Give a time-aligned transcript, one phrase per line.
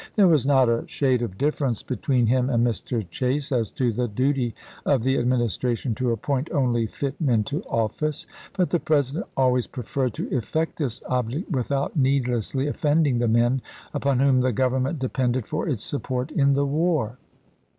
[0.15, 3.07] There was not a shade of difference be tween him and Mr.
[3.07, 8.25] Chase as to the duty of the Administration to appoint only fit men to office,
[8.53, 13.61] but the President always preferred to effect this object without needlessly offending the men
[13.93, 17.19] upon whom the Government depended for its support in the war.